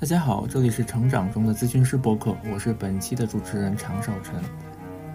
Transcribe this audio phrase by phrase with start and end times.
[0.00, 4.34] 大家好，这里是成长中的咨询师播客，我是本期的主持人常少晨。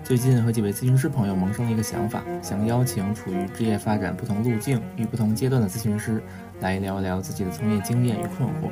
[0.03, 6.21] 最近和几位咨询师朋友萌生了一个想法，想邀请处于职业发展不同路径与不同阶段的咨询师
[6.59, 8.69] 来聊一聊自己的从业经验与困惑。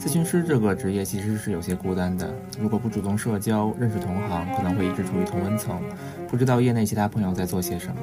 [0.00, 5.82] 咨询师这个职业其实是有些孤单的，如果不主动社交、认识同行，可能会一直处于同温层，
[6.28, 7.96] 不知道业内其他朋友在做些什么。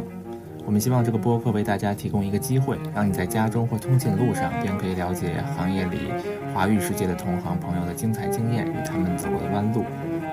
[0.70, 6.14] 我们希望这个播客为大家提供一个机会，让你在家中或通勤路上便可以了解行业里
[6.54, 9.84] 华语世界的同行朋友的精彩经验与他们走过的弯路。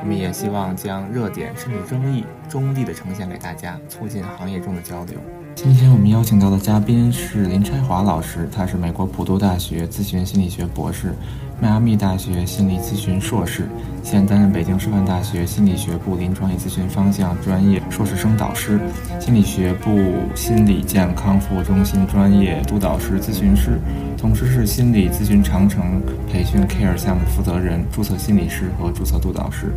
[0.02, 5.18] 我们也希望将热点甚至争议中立的呈现给大家，促进行业中的交流。
[5.54, 11.14] 今天我们邀请到的嘉宾是林拆华老师，他是美国普渡大学咨询心理学博士。
[11.58, 13.66] 迈阿密大学心理咨询硕士，
[14.02, 18.78] 现担任北京师范大学心理学部临床与咨询方向专业硕士生导师，
[19.18, 19.90] 心理学部
[20.34, 23.80] 心理健康服务中心专业督导师、咨询师，
[24.18, 29.72] 同时是心理咨询长城培训 Care 项目负责人、注册心理师和注册督导师。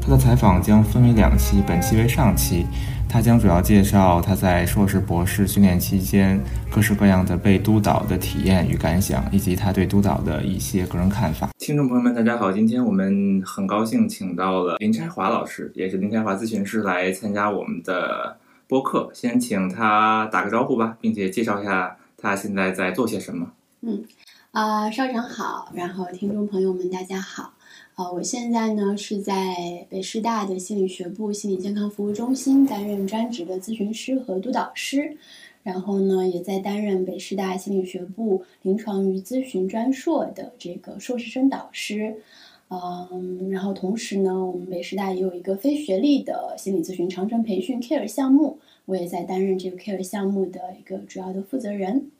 [0.00, 2.66] 他的采访将分为两期，本期为上期。
[3.14, 6.36] 他将主要介绍他在硕士、博士训练期间
[6.68, 11.50] 各式各样的被督导的体验与感想，以及他对督导的一些个人看法。
[11.58, 19.08] 听众朋友们，大家好，今天我们很高兴请到了林拆华老师，也是林拆华咨询师来参加我们的播客。
[19.14, 23.46] 先请他打个招呼吧，并且介绍一下他现在在做些什么。
[23.82, 24.02] 嗯，
[24.50, 27.52] 啊，校长好，然后听众朋友们大家好。
[27.96, 35.16] 呃，我现在呢是在北师大的心理学部心理健康服务中心担任专职的咨询师和督导师，
[35.62, 42.16] 然后呢也在担任北师大心理学部临床与咨询专硕的这个硕士生导师，
[42.68, 52.10] 嗯，然后同时呢，我们北师大也有一个非学历的心理咨询长城培训 Care 项目，我也在担任这个 Care 项目的一个主要的负责人。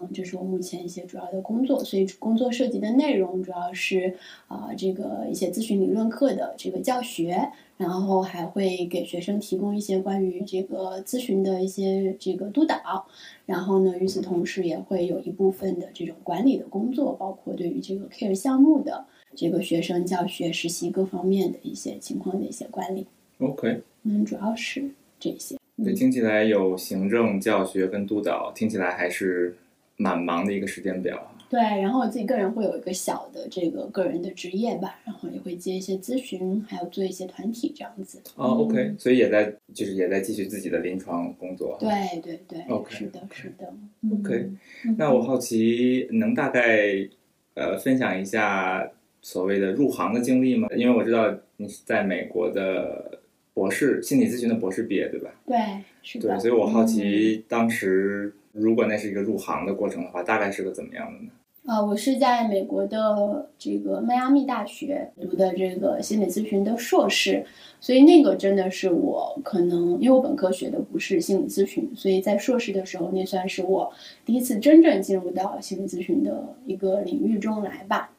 [0.00, 4.14] 嗯，这是我目前一些主要的工作，所以工作涉及的内容主要是
[4.48, 13.06] 啊，这个一些咨询理论课的这个教学，然后还会给学生提供一些关于这个咨询的一些这个督导，
[13.46, 23.06] 然后呢，与此同时也会有一部分的这种管理的工作，包括对于这个 care 项目的这个学生教学、实习各方面的一些情况的一些管理。
[23.38, 25.56] OK，嗯，主要是这些。
[25.82, 29.56] 对，听起来有行政、教学跟督导，听起来还是。
[29.96, 31.60] 蛮忙的一个时间表，对。
[31.60, 38.20] 然后我自己个人会有一个小的这个个人的职业吧，然后也会接一些咨询，还有做一些团体这样子。
[38.36, 41.76] 哦，OK，所以也在就是也在继续自己的临床工作。
[41.78, 43.72] 对对对，OK，是的，是的。
[44.12, 44.50] OK，
[44.96, 47.08] 那我好奇能大概
[47.54, 50.68] 呃分享一下所谓的入行的经历吗？
[50.74, 53.20] 因为我知道你是在美国的
[53.54, 55.30] 博士心理咨询的博士毕业，对吧？
[55.46, 55.58] 对，
[56.02, 56.30] 是的。
[56.30, 58.34] 对，所以我好奇当时。
[58.52, 61.30] 如果那是一个入行的过程的话，大概是个怎么样的呢？
[61.64, 67.46] 啊，我是在美国的这个迈阿密大学读的这个心理咨询的硕士，
[67.80, 73.92] 所以那个真的是我可能因为我本科学的不是心理咨询，所以在硕士的时候那算是我
[74.26, 78.10] 第一次真正进入到心理咨询的一个领域中来吧。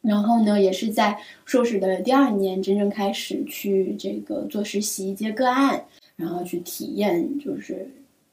[0.00, 5.84] 然后呢，也是在硕士的第二年真正开始去这个做实习接个案，
[6.16, 7.86] 然后去体验就是。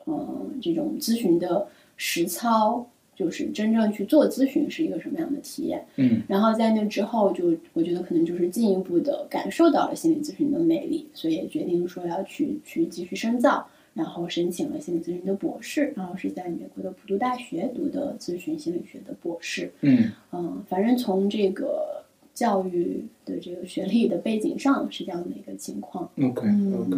[0.05, 5.85] 嗯，这种咨询的实操，就是真正去做咨询是一个什么样的体验？
[5.97, 19.71] 嗯，然后在那之后，就我觉得可能就是进一步的感受到了心理咨询的魅力，所以也决定说要去去继续深造，然后申请了心理咨询的博士，然后是在美国的普渡大学读的咨询心理学的博士。
[19.81, 22.03] 嗯嗯，反正从这个
[22.33, 26.09] 教育的这个学历的背景上是这样的一个情况。
[26.19, 26.97] OK OK，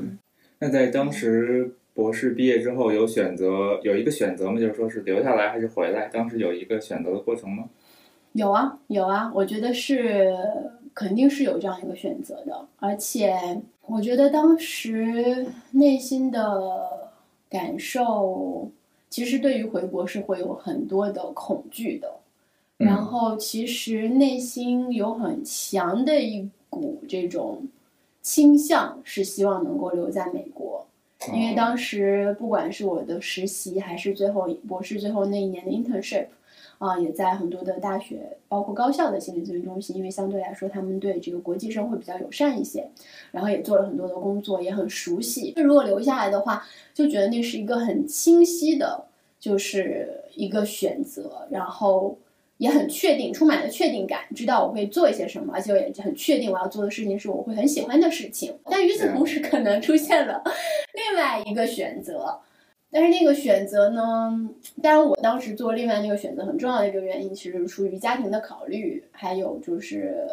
[0.59, 1.75] 那在当时。
[1.95, 4.59] 博士毕业之后有选择，有一个选择吗？
[4.59, 6.07] 就是说是留下来还是回来？
[6.09, 7.69] 当时有一个选择的过程吗？
[8.33, 10.35] 有啊，有啊，我觉得是
[10.93, 13.33] 肯定是有这样一个选择的，而且
[13.87, 17.09] 我觉得当时内心的
[17.49, 18.69] 感受，
[19.09, 22.11] 其实对于回国是会有很多的恐惧的，
[22.77, 27.65] 然后其实内心有很强的一股这种
[28.21, 30.85] 倾向，是希望能够留在美国。
[31.33, 36.27] 因为当时不管是我的实习，还是最后博士最后那一年的 internship，
[36.77, 42.87] 啊，也在很多的大学，包括高校的心理咨询中心，因为相对来说他们对这个国际生会比较友善一些，
[43.31, 45.53] 然后也做了很多的工作，也很熟悉。
[45.55, 49.05] 那如果留下来的话，就觉得那是一个很清晰的，
[49.39, 52.17] 就是一个选择，然后。
[52.57, 58.57] 也很确定，充满了确定感，知道我会做一些什么，而且我也很确定我要做的事情是我会很喜欢的事情。
[58.65, 60.41] 但与此同时，可能出现了
[60.93, 62.39] 另外一个选择，
[62.89, 64.49] 但是那个选择呢，
[64.81, 70.25] 当然我当时做另外那个选择很重要的一个原因，其实是出于家庭的考虑，还有就是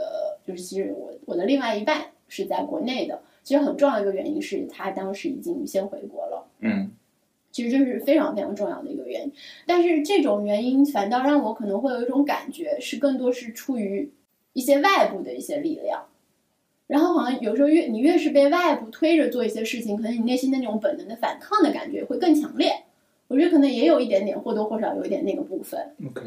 [0.46, 6.46] 就是其实我我的另外一半是在国内的，其实很重要的一个原因是他当时已经先回国了。
[6.60, 6.90] 嗯
[7.52, 9.32] 其实这是非常非常重要的一个原因，
[9.66, 14.10] 但是这种原因反倒让我可能会有一种感觉，是更多是出于
[14.54, 16.06] 一些外部的一些力量，
[16.86, 22.72] 然后好像有时候越你越是被外部推着做一些事情，可能你内心的那种本能的反抗的感觉会更强烈。
[23.28, 25.80] 我觉得可能也有一点点或多或少有一点那个部分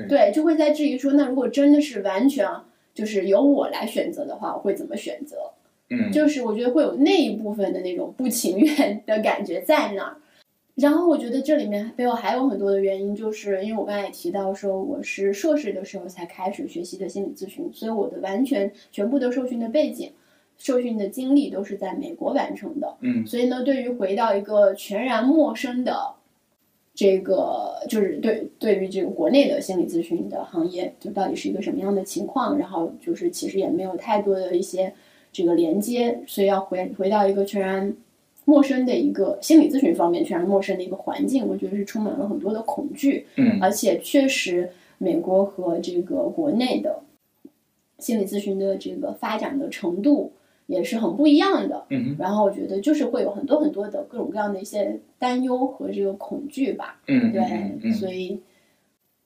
[0.08, 2.48] 对，就会在质疑说，那如果真的是完全
[2.96, 5.38] 就是由我来选择的话，我会怎么选择？
[5.90, 10.18] 嗯就是我觉得会有那一部分的那种不情愿的感觉在那儿。
[10.76, 20.12] 然后我觉得这里面背后还有很多的原因，就是因为我刚才也提到说，我是硕士的时候才开始学习的心理咨询，所以我的完全全部的受训的背景、
[20.58, 22.98] 受训的经历都是在美国完成的。
[23.00, 26.14] 嗯所以呢，对于回到一个全然陌生的
[26.94, 34.94] 这个，就是对对于这个国内的心理咨询的行业，就到底是一个什么样的情况，然后就是其实也没有太多的一些
[35.32, 37.96] 这个连接，所以要回回到一个全然
[38.46, 47.02] 陌生的一个心理咨询方面全是陌生的一个环境，我觉得是充满了很多的恐惧，嗯而且确实美国和这个国内的
[48.00, 50.32] 心理咨询的这个发展的程度
[50.68, 51.86] 也是很不一样的。
[51.90, 58.40] 嗯然后我觉得就是会有很多很多的各种各样的一些担忧和这个恐惧吧，嗯对，嗯嗯所以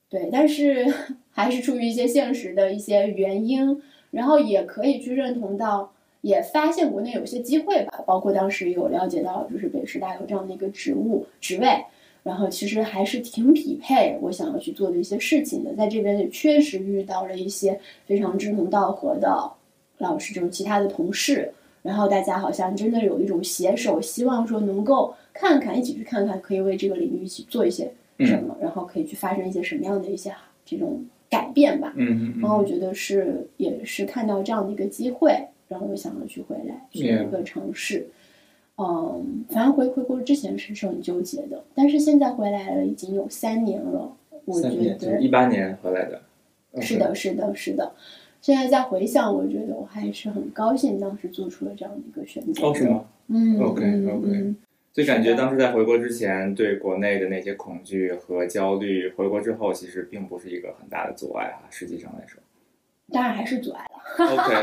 [0.08, 0.92] 对，但是
[1.30, 3.80] 还是出于一些现实的一些原因，
[4.10, 11.84] 然后也可以去认同到，也发现国内有些机会吧，包括当时有了解到，就是北师大有这样的一个职务职位。
[12.22, 19.50] 然后其实还是挺匹配我想要去做的一些事情的，在这边也确实遇到了一些非常志同道合的
[19.96, 21.50] 老师，就是其他的同事，
[21.82, 30.30] 然后大家好像真的有一种携手，希望说能够看看，一起去看看，可以为这个领域一起做一些什么，然后可以去发生一些什么样的一些
[30.66, 31.94] 这种改变吧。
[31.96, 35.34] 嗯嗯然后我觉得是也是看到这样的一个机会，
[35.70, 38.08] 然后又想着去回来去一个城市。
[38.76, 44.10] 嗯，反正回回国之前是是很纠结的，但是现在回来了已经有三年了，
[44.44, 46.20] 我觉得一八年回来的，
[46.82, 47.92] 是的，是的，是的。
[48.40, 52.66] 现在再回想，我觉得我还是很高兴当时做出了这样的一个选择。
[52.66, 52.88] 哦，是？
[52.88, 53.04] 吗？
[53.28, 54.56] 嗯 OK，嗯 OK 嗯
[54.92, 61.68] 所以感觉当时在回国之前，对国内的那些恐惧和焦虑，回国之后其实并不是一个很大的阻碍啊。
[61.70, 62.40] 实际上来说
[63.12, 64.24] 当然还是阻碍了。
[64.24, 64.54] ，OK，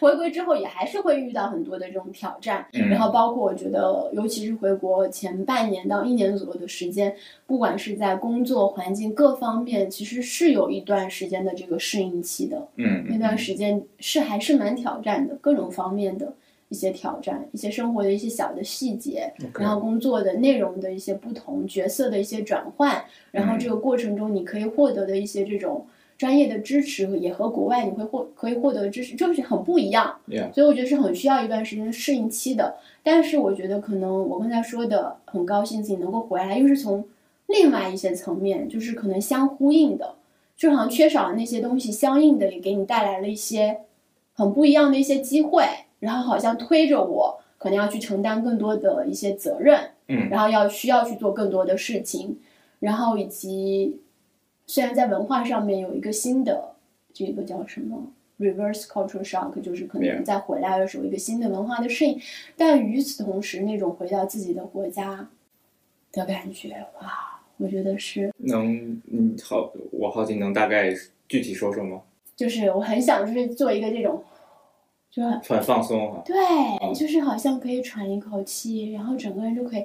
[0.00, 2.88] 回归之后也还是会遇到很多的这种挑战，嗯。
[2.88, 7.14] 然后包括我觉得，尤其是回国前半年到一年左右的时间，
[7.46, 12.68] 不管是在工作环境各方面，其实是有一段时间的这个适应期的。
[12.76, 16.32] 嗯，那段时间是还是蛮挑战的，各种方面的
[16.68, 23.58] 一些挑战，一些生活的一些小的细节然后工作的内容的一些不同，角色的一些转换，然后嗯。
[23.58, 25.86] 这个过程中你可以获得的一些这种
[26.20, 30.18] 专业的支持，也和国外你会获可以获得的支持就是很不一样。
[30.28, 32.76] Yeah 所以我觉得是很需要一段时间适应期的。
[33.02, 37.06] 但是我觉得可能我刚才说的很高兴自己能够回来，又是从
[37.46, 40.16] 另外一些层面，就是可能相呼应的，
[40.58, 43.78] 就好像缺少了那些东西，相应的也给你带来了一些
[44.34, 45.64] 很不一样的一些机会，
[46.00, 52.38] 然后好像推着我可能要去承担更多的一些责任，嗯然后要需要去做更多的事情，
[52.78, 53.98] 然后以及
[54.70, 56.76] 虽然在文化上面有一个新的
[57.12, 58.06] 这个叫什么
[58.38, 62.16] reverse cultural shock，就是可能在回来的时候一个新的文化的适应，
[62.56, 65.28] 但与此同时，那种回到自己的国家
[66.12, 70.94] 的感觉，哇，我觉得是，能嗯好，我好奇能大概
[71.28, 72.02] 具体说说吗？
[72.36, 74.22] 就是我很想就是做一个这种，
[75.10, 76.22] 就很很放松啊。
[76.24, 76.36] 对，
[76.94, 79.84] 就是好像可以喘一口气，然后整个人就可以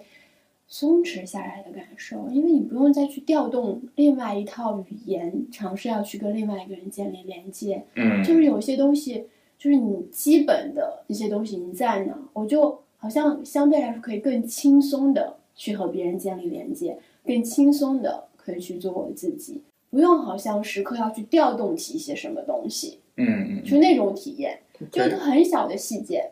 [0.68, 24.60] 松弛下来的感受，因为你不用再去调动另外一套语言，尝试要去跟另外一个人建立连接，嗯，就是有些东西，就是你基本的一些东西你在那，我就好像相对来说可以更轻松的去和别人建立连接，更轻松的可以去做我自己，不用好像时刻要去调动起一些什么东西，嗯嗯就那种体验。
[24.92, 26.32] 就很小的细节，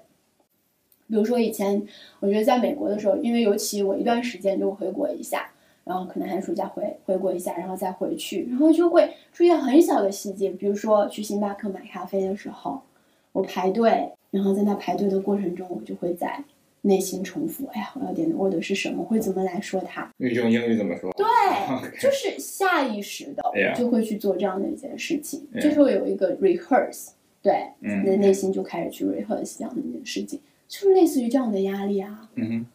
[1.14, 1.80] 比如说以前
[2.22, 5.48] 我觉得在美国的时候，因为尤其我一段时间就回国一下，
[5.84, 12.82] 然后可能寒暑假回回国一下，然后再回去，然后就会注意到很小的细节，比如说去星巴克买咖啡的时候，
[13.32, 16.44] 我排队，然后在那排队的过程中，我就会在
[16.82, 21.14] 内心重复，哎呀，我要点的 order 是什么，会怎么来说它，你用英语怎么说？
[21.16, 21.26] 对
[22.02, 23.44] 就是下意识的
[23.76, 27.10] 就会去做这样的一件事情就是会有一个 rehearse，
[27.44, 30.40] 对，嗯你的内心就开始去 rehearse 这样的一件事情，
[30.74, 32.28] 就是类似于这样的压力啊。
[32.34, 32.66] 嗯哼，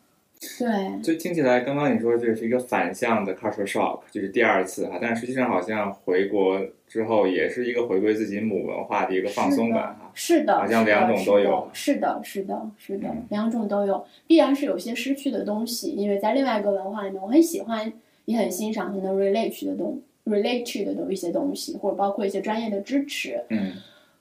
[0.61, 10.13] 对，就听起来，刚刚你说这是一个反向的 culture shock，就是第二次哈，但是实际上好像回国之后也是一个回归自己母文化的一个放松感哈。
[10.15, 11.69] 是的，好像两种都有。
[11.73, 17.93] 是的，是的，是的，两种都有，必然是有些失去的东西，因为在另外一个文化里面，我很喜欢，
[18.27, 23.43] 也很欣赏，很能 relate 的东 relate to 的一些东西，或者包括一些专业的支持。
[23.49, 23.73] 嗯。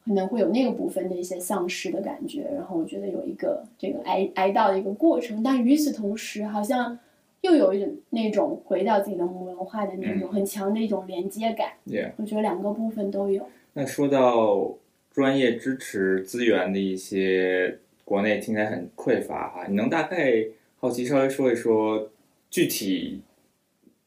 [0.08, 6.98] 可能会有那个部分的一些丧失的感觉，然后我觉得有一个这个哀哀悼的一个过程，但与此同时，好像
[7.42, 11.74] 又有一种那种回到自己的母文化的那种很强的一种连接感。
[12.16, 13.46] 我觉得两个部分都有。
[13.74, 14.76] 那说到
[15.12, 20.46] 专业支持资源的一些国内听起来很匮乏哈，你能大概
[20.78, 22.10] 好奇稍微说一说
[22.50, 23.22] 具体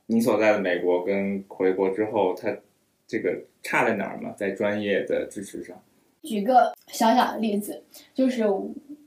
[0.07, 2.57] 你所在的美国跟回国之后它
[3.07, 4.35] 这个差在哪儿吗？
[4.37, 5.80] 在专业的支持上？
[6.22, 7.82] 举个小小的例子，
[8.14, 8.44] 就是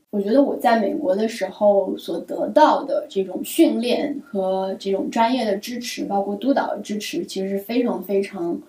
[0.09, 8.59] 我觉得我在美国的时候所得到的这种训练和这种专业的支持，包括督导的支持，其实是非常非常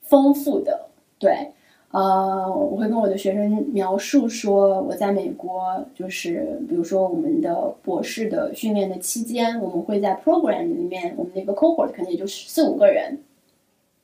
[0.00, 0.86] 丰富的。
[1.18, 1.50] 对，
[1.90, 13.18] 呃，我会跟我的学生描述说，我在美国就是，比如说我们的博士的训练的期间，我们会在 program 里面，我们那个 cohort 可能也就四五个人。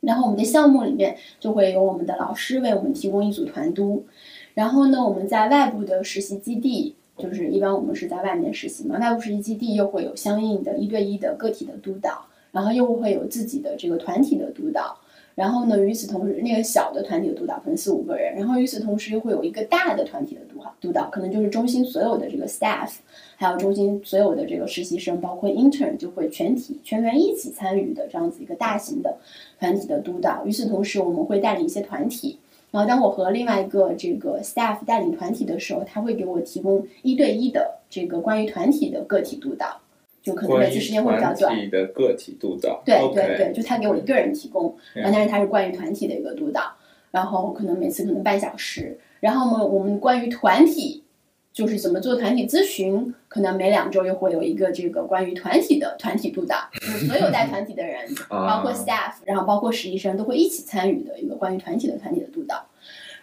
[0.06, 4.04] 然后我们的项目里面就会有我们的老师为我们提供一组团督，
[4.54, 14.96] 然后呢，我们在外部的实习基地，就是一般我们是在外面实习嘛，外部实习基地又会有相应的一对一的个体的督导，然后又会有自己的这个团体的督导。
[15.36, 22.88] 然后呢，与此同时，那个小的团体的督导可能四五个人，然后与此同时又会有一个大的团体的督导，督导可能就是中心所有的这个 staff，
[23.36, 29.18] 还有中心所有的这个实习生，包括 intern，就会全体全员一起参与的这样子一个大型的
[29.60, 30.42] 团体的督导。
[30.46, 32.38] 与此同时，我们会带领一些团体，
[32.70, 39.82] 然后当我和另外一个这个 staff 带领团体的时候，他会给我提供一对一的这个关于团体的个体督导。
[40.26, 41.70] 就可能每次时间会比较短。
[41.70, 42.82] 的个体督导。
[42.84, 46.72] 对对对，就他给我一个人提供，然后但是他是关于团体的一个督导，
[47.12, 48.98] 然后可能每次可能半小时。
[49.20, 51.04] 然后呢，我们关于团体
[51.52, 62.66] 就是怎么做团体咨询，可能每两周又会有一个这个关于团体的团体督导，就是所有带团体的人， 包括 staff，然后包括实习生都会一起参与的一个关于团体的团体的督导。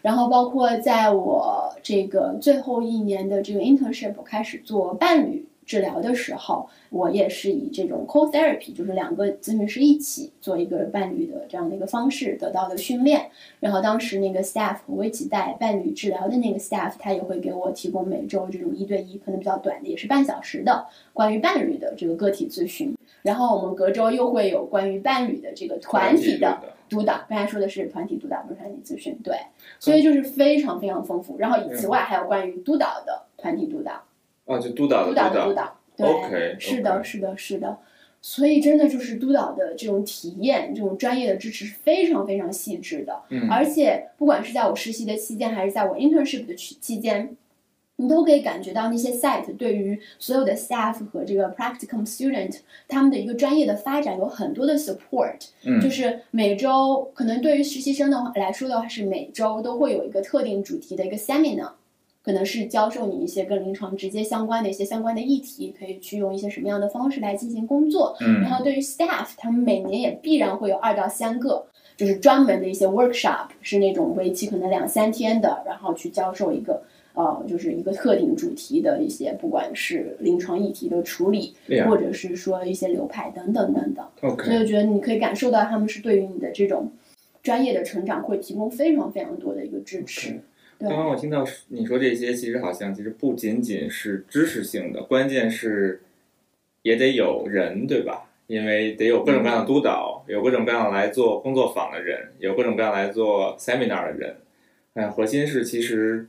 [0.01, 5.45] 然后包括在我这个最后一年的这个 internship 开始做伴侣。
[5.65, 13.29] 治疗的时候，我也是以这种 co-therapy，就是两个咨询师一起做一个伴侣的这样的一个方式得到的训练。
[13.59, 22.95] 然后当时那个 staff 和我一起带伴侣治疗的那个 staff，他也会给我提供每周这种一对一，可能比较短的，也是半小时的关于伴侣的这个个体咨询。
[23.21, 27.21] 然后我们隔周又会有关于伴侣的这个团体的督导。
[27.29, 29.17] 刚才说的是团体督导，不是团体咨询。
[29.23, 29.37] 对，
[29.79, 31.37] 所以就是非常非常丰富。
[31.37, 33.93] 然后此外还有关于督导的团体督导。
[34.45, 37.77] 啊，就督导的督导的督导，对，是的，是的，是的，
[38.21, 43.21] 所以真的就是督导的这种体验，这种专业的支持是非常非常细致的。
[43.29, 47.35] 嗯，而且不管是在我实习的期间，还是在我 internship 的期期间，
[47.97, 55.37] 你都可以感觉到那些 site 对于所有的 staff 和这个 practicum student 他们的一个专业的发展有很多的 support。
[55.63, 61.71] 嗯，就是每周可能对于实习生的话来说的话，是每周都会有一个特定主题的一个 seminar。
[62.23, 68.15] 可能是教授你一些跟临床直接相关的一些相关的议题，可以去用一些什么样的方式来进行工作。
[68.21, 71.65] 嗯，然后对于 staff，他们每年也必然会有二到三个，
[71.97, 76.81] 就是专门的一些 workshop，是那种为期可能两三天的，然后去教授一个
[77.13, 81.53] 呃，就是一个特定主题的一些，不管是临床议题的处理，
[81.85, 84.05] 或者是说一些流派等等等等。
[84.21, 86.89] OK，所以我觉得你可以感受到他们是对于你的这种
[87.43, 90.39] 专业的成长会提供非常非常多的一个支持。
[90.89, 96.01] 刚刚我听到你说这些，其实好像其实不仅仅是知识性的，关键是
[96.81, 98.29] 也得有人，对吧？
[98.47, 104.35] 因为得有各种各样的督导，有各种各样来做工作坊的人，有各种各样来做 seminar 的人。
[104.93, 106.27] 哎，核心是其实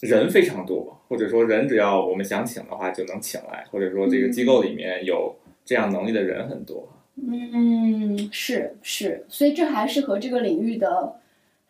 [0.00, 6.88] 人非常多，或者说人只要我们想请的话就能请来，或者说这个机构里面有这样能力的人很多。
[7.16, 11.16] 嗯，是是，所以这还是和这个领域的。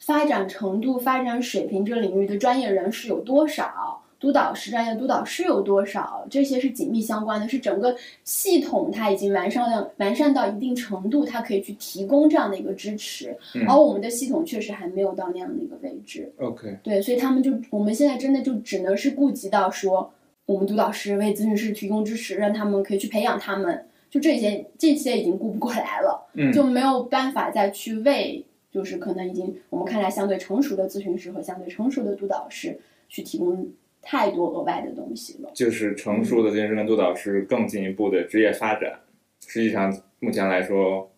[0.06, 4.00] 发展程度、发展水平，这个领域的专业人士有多少？
[4.20, 6.26] 督导师、专业督导师有多少？
[6.30, 13.36] 这些是紧密相关的，是整个系统它已经完善到完善到一定程度，它可以去提供这样的一个支持。
[13.68, 16.32] 而我们的系统确实还没有到那样的一个位置。
[16.38, 20.10] OK，对，所以他们就我们现在真的就只能是顾及到说，
[20.46, 28.42] 我们督导师为咨询师提供支持，让他们可以去培养他们，就这些这些已经顾不过来了，就没有办法再去为。
[28.74, 32.76] 就是可能已经我们看来相对成熟的咨询师和相对成熟的督导师
[33.08, 33.70] 去提供
[34.02, 35.50] 太多额外的东西了。
[35.54, 38.98] 就是成熟的咨询师跟督导师更进一步的职业发展。
[39.46, 41.08] 实际上，目前来说，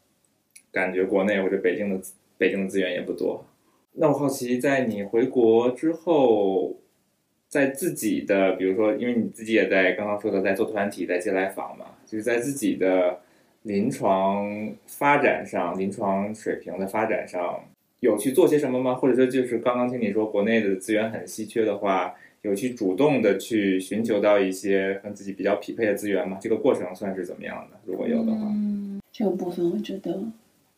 [0.70, 1.98] 感觉国内或者北京的
[2.36, 3.42] 北京的资源也不多。
[3.94, 6.76] 那我好奇，在你回国之后，
[7.48, 13.20] 在自己的，比如说，因为你自己也在刚刚说的在做团体，在接来访嘛，就是在自己的
[13.66, 17.60] 临床发展上，临床水平的发展上，
[17.98, 18.94] 有去做些什么吗？
[18.94, 26.38] 或者说，就是刚刚听你说国内的资源很稀缺的话，有去主动的去寻求到一些跟自己比较匹配的资源吗？
[26.40, 27.76] 这个过程算是怎么样的？
[27.84, 30.22] 如果有的话，嗯，这个部分我觉得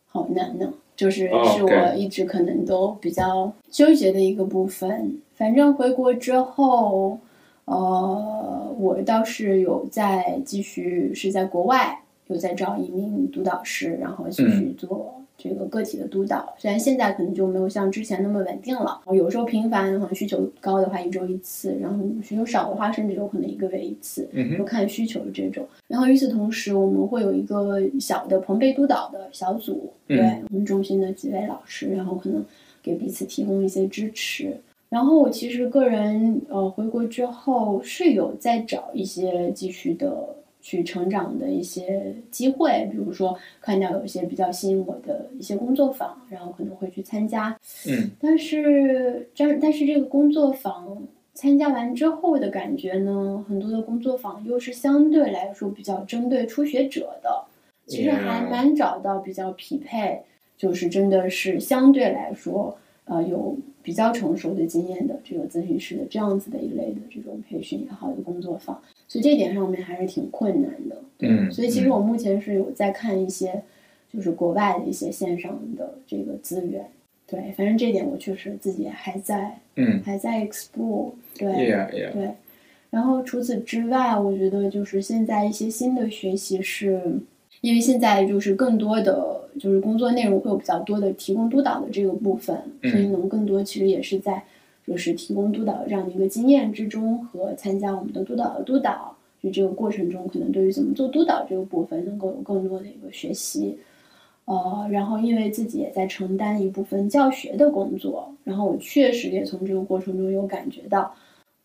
[0.07, 0.73] 好难呢。
[0.95, 5.21] 就是哦是我一直可能都比较纠结的一个部分。
[5.35, 7.19] 反正回国之后，
[7.65, 16.53] 呃，我倒是有在继续是在国外有在找一名督导师，然后继续做这个个体的督导。
[16.59, 24.29] 虽然现在可能就没有像之前那么稳定了，有时候频繁，可能需求高的话一周一次，然后需求少的话甚至有可能一个月一次。
[24.55, 25.65] 就看需求的这种。
[25.87, 32.45] 然后与此同时，我们会有一个小的朋辈督导的小组，嗯对我们中心的几位老师，然后可能
[32.83, 34.55] 给彼此提供一些支持。
[34.89, 40.27] 然后我其实个人呃回国之后是有在找一些继续的
[40.61, 47.57] 去成长的一些机会，比如说看到有一些比较吸引我的一些工作坊，然后可能会去参加。
[47.87, 51.01] 嗯但是，但但是这个工作坊
[51.33, 57.45] 参加完之后的感觉呢，很多的工作坊又是相对来说比较针对初学者的，
[57.85, 60.21] 其实还蛮找到比较匹配，
[60.57, 62.77] 就是真的是相对来说，
[63.09, 70.95] 呃，有比较成熟的经验的这个咨询师的这样子的一类的这种培训也好的工作坊，所以这点上面还是挺困难的。
[71.17, 73.63] 对嗯所以其实我目前是有在看一些，
[74.13, 76.85] 就是国外的一些线上的这个资源。
[77.25, 81.11] 对，反正这点我确实自己还在嗯还在 explore。
[81.37, 82.31] 对，Yeah Yeah，对，
[82.89, 87.01] 然后除此之外，我觉得就是现在一些新的学习是，
[87.61, 94.43] 因为现在就是更多的就是工作内容会有比较多的提供督导的这个部分，嗯所以能更多其实也是在
[94.85, 103.77] 就是提供督导这样的一个经验之中和参加我们的督导的督导，就这个过程中可能对于怎么做督导这个部分能够有更多的一个学习。
[104.45, 111.13] 呃，然后因为自己也在承担一部分教学的工作，然后我确实也从这个过程中有感觉到，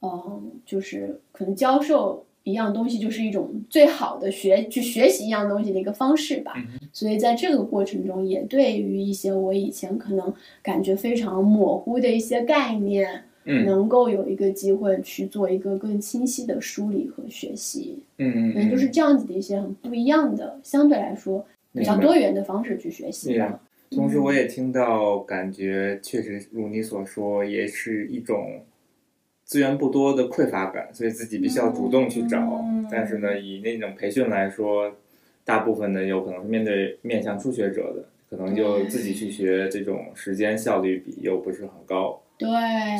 [0.03, 6.53] 嗯，就是可能教授一样东西就是一种最好的学去学习一样东西的一个方式吧。
[6.57, 17.99] 嗯所以在这个过程中，也对于一些我以前可能感觉非常模糊的一些概念，嗯能够有一个机会去做一个更清晰的梳理和学习。
[18.19, 23.61] 嗯嗯，就是这样子的一些很不一样的，相对来说比较多元的方式去学习吧。
[23.91, 28.61] 同时，我也听到，感觉确实如你所说，也是一种
[29.45, 32.41] 资源不多的匮乏感，所以自己必须要主动去找。
[32.41, 34.93] 嗯但是呢，以那种培训来说，
[35.45, 42.49] 大部分呢有可能是面对面向初学者的，可能就自己去学，这种时间效率比又不是很高，对，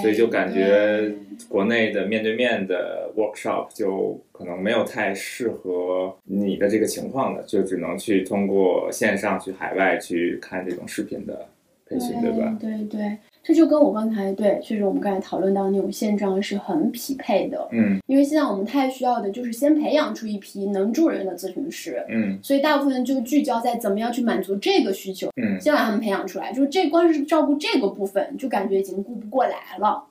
[0.01, 1.13] 所以就感觉
[1.49, 11.47] 国内的面对面的 workshop 就可能没有太适合你的这个情况的，就只能去通过线上去海外去看这种视频的
[11.87, 12.57] 培训，对吧？
[12.59, 17.69] 对对，这就跟我刚才对，确实我们刚才讨论到那种现状是很匹配的。
[17.73, 26.53] 嗯因为现在我们太需要的就是先培养出一批能助人的咨询师，嗯所以大部分就聚焦在怎么样去满足这个需求，嗯先把他们培养出来。
[26.55, 30.03] 就是这光是照顾这个部分，就感觉已经顾不过来了。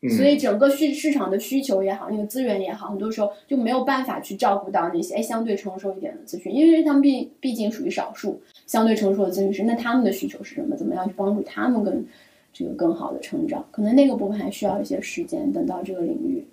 [0.00, 10.76] 嗯，所以整个市市场的需求也好，那个资源也好，很多时候就没有办法去照顾到那些哎相对成熟一点的咨询，因为他们毕毕竟属于少数相对成熟的咨询师，那他们的需求是什么？
[10.76, 12.04] 怎么样去帮助他们更
[12.58, 13.64] 这个更好的成长？
[13.70, 16.44] 可能那个部分还需要一些时间，等到这个领域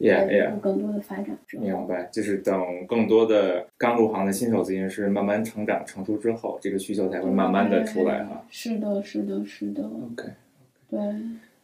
[0.00, 0.58] yeah 有 yeah。
[0.58, 1.62] 更多的发展之后。
[1.62, 8.44] 明白，就是等更多的刚入行的新手咨询师慢慢成长成熟之后，这个需求才会慢慢的出来哈。
[8.50, 10.28] 是的，是的，是的，OK，
[10.90, 10.98] 对，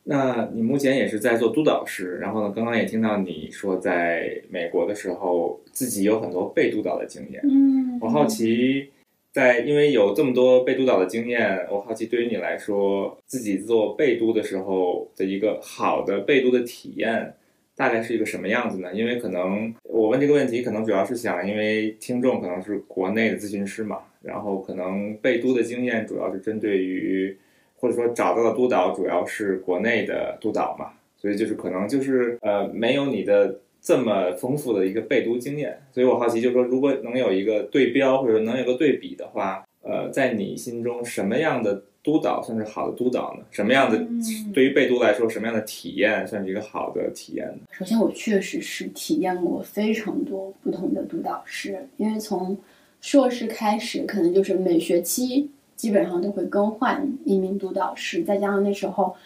[0.05, 8.91] 那你目前也是在做督导师，然后呢，刚刚也听到你说在美国的时候自己有很多被督导的经验，嗯，我好奇，
[9.33, 17.35] 在因为有这么多被督导的经验，我好奇对于你来说，自己做被督的时候的一个好的被督的体验，
[17.77, 18.93] 大概是一个什么样子呢？
[18.93, 27.39] 因为可能我问这个问题，可能主要是想，因为听众可能是国内的咨询师嘛，然后可能被督的经验主要是针对于，
[27.77, 43.45] 或者说找到的督导主要是国内的督导嘛，所以就是可能就是呃没有你的这么丰富的一个被读经验，所以我好奇，就是说，如果能有一个对标或者能有个对比的话，呃，在你心中什么样的督导算是好的督导呢？
[43.51, 44.21] 什么样的、嗯
[44.53, 47.61] 对于被读来说，什么样的体验算是一个好的体验呢？
[47.71, 52.59] 首先，我确实是体验过非常多不同的督导师，因为从
[53.01, 59.17] 硕士开始，可能就是每学期基本上都会更换一名督导师，再加上那时候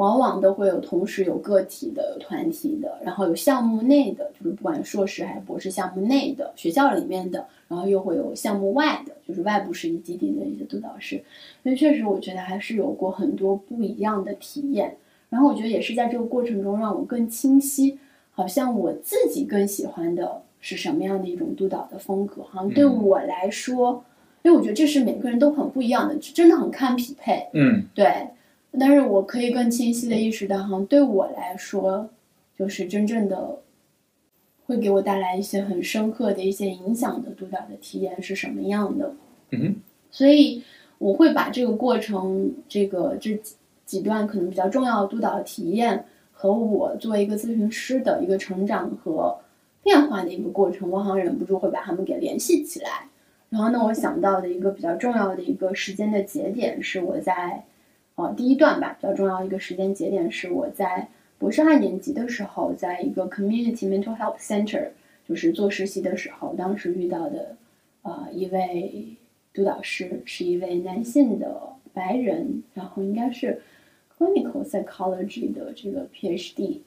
[0.00, 11.22] 往往都会有同时有个体的、有团体的，然后有项目内的，就是不管硕士还是博士项目内的，学校里面的，然后又会有项目外的，就是外部实习基地的一些督导师，
[11.62, 14.96] 所以确实我觉得还是有过很多不一样的体验。
[15.28, 17.98] 然后我觉得也是在这个过程中让我更清晰，
[18.32, 22.42] 好像我自己更喜欢的是什么样的一种督导的风格。
[22.42, 24.02] 好像对嗯我来说，
[24.42, 27.46] 因为我觉得这是每个人都很不一样的，真的很看匹配。
[27.52, 28.26] 嗯对，
[28.78, 32.08] 但是我可以更清晰的意识到，好像对我来说，
[32.56, 33.58] 就是真正的
[34.66, 39.12] 会给我带来一些很深刻的一些影响的督导的体验是什么样的。
[39.50, 39.76] 嗯哼
[40.10, 40.62] 所以
[40.98, 49.36] 我会把这个过程，这个这几几段可能比较重要的督导体验和我作为一个咨询师的一个成长和
[49.82, 53.08] 变化的一个过程，我好像忍不住会把它们给联系起来。
[53.48, 57.64] 然后呢，我想到的一个比较重要的一个时间的节点是我在，
[58.20, 64.88] 呃，第一段吧，比较重要一个时间节点是我在博士二年级的时候，在一个 community mental health center，
[65.26, 67.56] 就是做实习的时候，当时遇到的，
[68.02, 69.06] 呃，一位
[69.54, 71.60] 督导师是一位男性的
[71.94, 73.62] 白人，然后应该是
[74.18, 76.80] clinical psychology 的这个 PhD。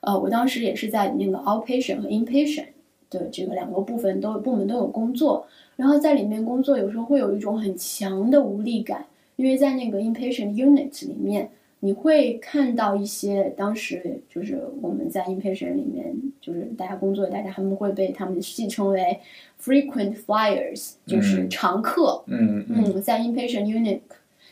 [0.00, 2.66] 呃，我当时也是在那个 outpatient 和 inpatient
[3.10, 5.44] 的这个两个部分都部门都有工作，
[5.74, 9.04] 然后在里面工作有时候会有一种很强的无力感，
[9.36, 19.18] 因为在那个 inpatient unit 里面，你会看到一些当时就是我们在 inpatient 里面，就是大家工作，大家他们会被他们戏称为
[19.60, 22.22] frequent flyers，就是嗯常客。
[22.26, 22.92] 嗯嗯。
[22.94, 24.00] 嗯，在 inpatient unit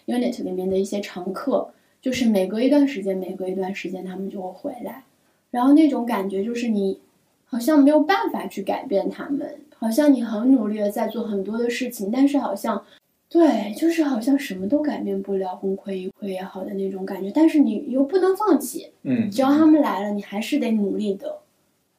[0.07, 5.05] unit 里面的一些常客，就是每隔一段时间，每隔一段时间他们就会回来，
[5.51, 6.99] 然后那种感觉就是你
[7.45, 12.83] 好像没有办法去改变他们，好像你很努力的在做很多的事情，但是好像
[13.31, 21.39] 对，就是好像什么都改变不了，功亏一篑也好的那种感觉，但是你又不能放弃，嗯，只要他们来了，你还是得努力的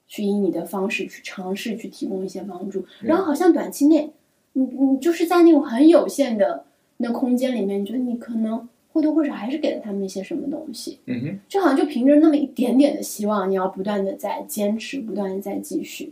[0.10, 2.86] 去以你的方式去尝试去提供一些帮助。
[3.00, 4.12] 然后好像短期内，
[4.52, 6.66] 你你就是在那种很有限的
[6.98, 16.12] 那空间里面，你觉得你可能或多或少还是给了他们一些什么东西，嗯哼就好像就凭着那么一点点的希望，你要不断的在坚持，不断的在继续。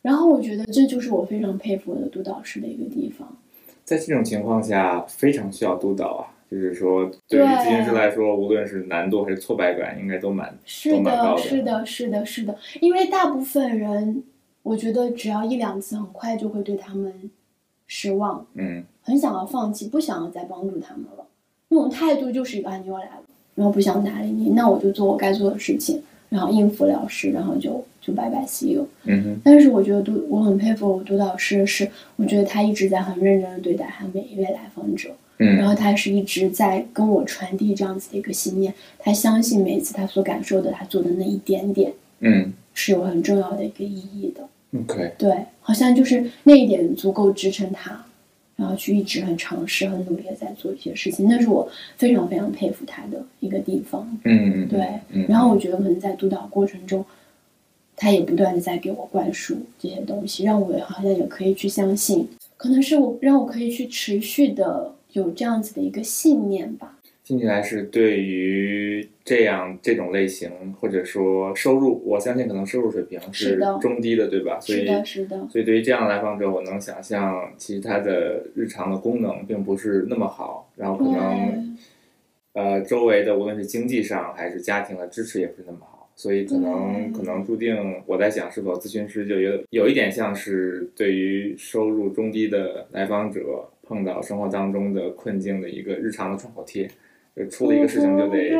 [0.00, 3.36] 然后我觉得这就是我非常佩服我的督导师的一个地方。
[3.90, 6.22] 在这种情况下，非常需要督导啊。
[6.48, 14.22] 就是说，对于对咨询师来说，无论是难度还是挫败感，应该都蛮是的，都蛮高的是的，是的，是的，因为大部分人，
[14.62, 17.12] 我觉得只要一两次，很快就会对他们
[17.88, 21.26] 失望，嗯很想要放弃，不想要再帮助他们了。
[21.68, 23.22] 那种态度就是一个啊，你又来了，
[23.56, 26.00] 然后不想搭理你，那我就做我该做的事情，
[26.30, 28.88] 然后应付了事，然后就就拜拜 see you。
[29.04, 29.40] 嗯哼。
[29.44, 42.54] 但是我觉得督，我很佩服我督导师，是我觉得他一直在很认真的对待他每一位来访者，然嗯后他是一直在跟我传递这样子的一个信念，他相信每一次他所感受的，他做的那一点点嗯。
[42.72, 44.48] 是有很重要的一个意义的。
[44.80, 48.02] ，OK，对，好像就是那一点足够支撑他，
[48.60, 54.06] 然后去一直很尝试、很努力的在做一些事情，那是我非常非常佩服他的一个地方。
[54.24, 57.02] 嗯嗯，对，嗯，然后我觉得可能在督导过程中，
[57.96, 66.98] 他也不断的在给我灌输这些东西，让我好像也可以去相信，可能是我让我可以去持续的有这样子的一个信念吧。
[67.30, 74.58] 听起来是对于这样这种类型或者说收入，我相信可能收入水平是中低的，对吧？
[74.58, 81.76] 所以是的，是的，所以对于这样的来访者，我能想象，其实他的日常的功能并不是那么好，然后可能
[82.54, 96.90] 呃周围的无论是经济上还是家庭的支持也不是那么好，所以可能可能注定我在想，是否咨询师就有有一点像是对于收入中低的来访者碰到生活当中的困境的一个日常的创口贴，
[97.44, 98.50] 就出了一个事情就得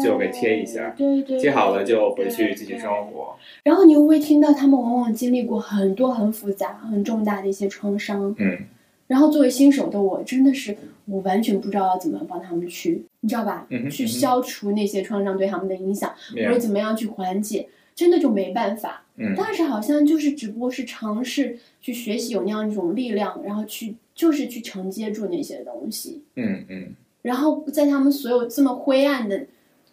[0.00, 3.34] 就给贴一下，对对，贴好了就回去继续生活。
[3.64, 8.58] 然后你又会听到他们往往经历过很多很复杂、很重大的一些创伤，嗯
[9.06, 13.66] 然后作为新手的我，真的是我完全不知道要怎么帮他们去，你知道吧？
[13.70, 16.12] 嗯哼嗯哼消除那些创伤对他们的影响，
[16.46, 19.02] 或者怎么样去缓解，真的就没办法。
[19.16, 26.94] 嗯但是好像就是只不过是尝试去学习有那样一种力量，然后去就是去承接住那些东西，嗯嗯
[27.28, 29.46] 然后在他们所有这么灰暗的、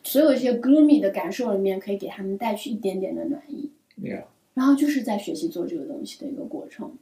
[0.04, 3.70] 所有一些 gloomy 的感受里面，可以给他们带去一点点的暖意。
[4.02, 4.24] ，yeah。
[4.54, 6.96] 然后就是在学习做这个东西的一个过程。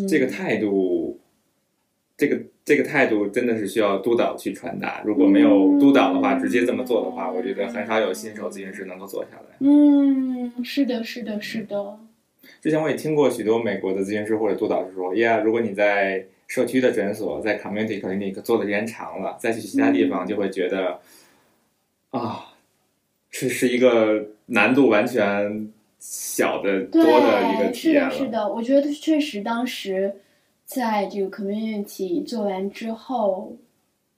[0.00, 1.20] 嗯、这个态度
[2.16, 5.02] 这个这个态度真的是需要督导去传达。
[5.04, 9.56] 如果没有督导的话，直接这么做的话，我觉得很少有新手咨询师能够做下来。
[9.60, 11.98] 嗯，是的，是的，是的。
[12.62, 20.98] 之前我也听过许多美国的咨询师或者督导是说：“呀，如果你在社区的诊所，在 community clinic 做的时间长了，再去其他地方就会觉得
[22.10, 22.54] 啊，
[23.30, 30.16] 这是一个难度完全小的多的一个体验了。”是的，是的，我觉得确实当时
[30.64, 33.56] 在这个 community 做完之后，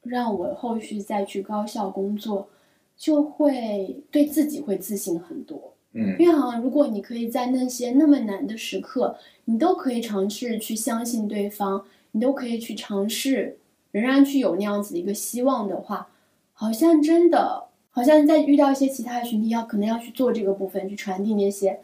[0.03, 2.49] 让我后续再去高校工作，
[2.97, 5.75] 就会对自己会自信很多。
[5.93, 13.59] 嗯，因为好像如果你可以在那些那么难的时刻，你都可以尝试去相信对方，你都可以去尝试，
[13.93, 16.09] 仍然去有那样子的一个希望的话，
[16.53, 21.81] 好像真的，好像在遇到一些其他的群体，要可能要去做这个部分，去传递那些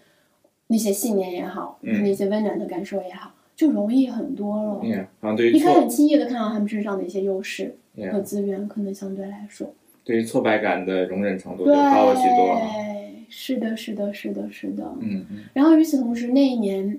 [0.68, 4.80] 那些信念也好，那些温暖的感受也好，就容易很多了。
[5.22, 7.76] 嗯，对于你可以很轻易的看到他们身上的一些优势
[8.12, 9.72] 和资源，可能相对来说，
[10.04, 12.60] 对于挫败感的容忍程度就高了许多。
[13.28, 14.84] 是的，是的，是的，是的。
[15.00, 15.38] 嗯嗯。
[15.52, 16.96] 然后与此同时，那一年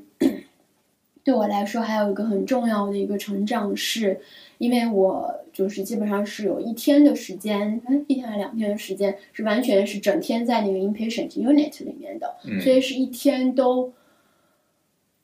[1.27, 4.17] 对我来说还有一个很重要的一个成长，是
[4.59, 13.91] 因为我就是基本上是有一天的时间，一天还是两天的时间，是完全是整天在那个 inpatient unit 里面的，所以是一天都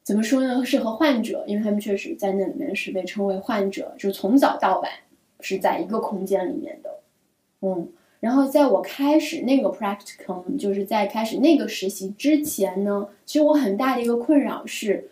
[0.03, 0.65] 怎么说呢？
[0.65, 4.91] 是和患者，因为他们确实在那里面是被称为患者，就从早到晚
[5.39, 6.99] 是在一个空间里面的，
[7.61, 7.87] 嗯。
[8.19, 15.09] 然后在我开始那个 practicum，就是在开始那个实习之前呢，其实我很大的一个困扰是，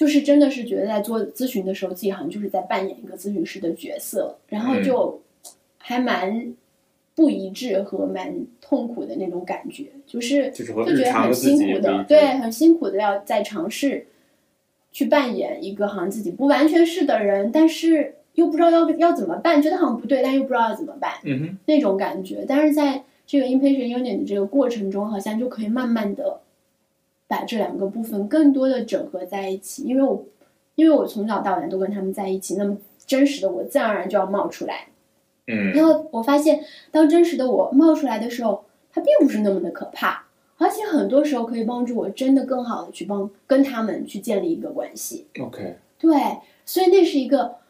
[0.00, 5.20] 就是真的是觉得在做咨询的时候，自己好像就是在扮演一个咨询师的角色，然后就
[5.76, 6.54] 还蛮
[7.14, 14.06] 不一致和蛮痛苦的那种感觉，就是就觉得很辛苦的，对，很辛苦的要在尝试
[14.90, 18.14] 去扮演一个好像自己不完全是的人，但是。
[18.34, 22.44] 又不知道要要怎么办，觉得好像不对，但又不知道要怎么办，嗯哼，那种感觉。
[22.46, 26.40] 但是在这个 inpatient unit 的这个过程中，好像就可以慢慢的
[27.30, 29.84] 把这两个部分更多的整合在一起。
[29.84, 30.24] 因为我，
[30.74, 34.88] 因为我从小到大都跟他们在一起，那么真实的我自然而然就要冒出来。
[35.46, 45.28] 嗯，然后我发现，当真实的我冒出来的时候，它并不是那么的可怕，而且很多时候可以帮助我真的更好的去帮跟他们去建立一个关系。
[45.40, 46.10] OK，对，
[46.66, 47.60] 所以那是一个。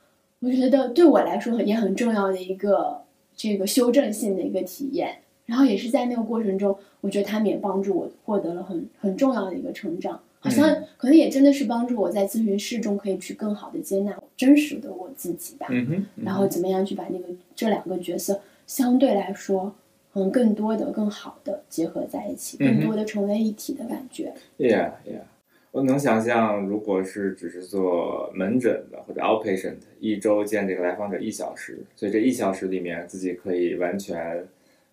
[0.43, 3.03] 我觉得对我来说也很重要的一个
[3.37, 5.19] 这个修正性的一个体验，
[5.51, 10.65] 然后也是在那个过程中，我觉得他们也帮助我获得了很很重要的一个成长，好像
[10.97, 15.67] 可能也真的是帮助我在咨询室中可以去更好的接纳真实的我自己吧。
[15.71, 17.25] 嗯哼，然后怎么样去把那个
[17.57, 19.75] 这两个角色相对来说，
[20.15, 24.33] 嗯，更多的、更好的结合在一起，更多的成为一体的感觉。
[24.57, 25.25] Yeah, yeah.
[25.73, 34.45] 我能想象，如果是只是做门诊的或者 outpatient，一周见这个来访者一小时，所以这一小时里面自己可以完全